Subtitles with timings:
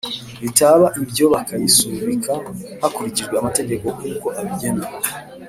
[0.43, 2.33] Bitaba ibyo bakayisubika
[2.81, 4.85] hakurikijwe amategeko nkuko abigena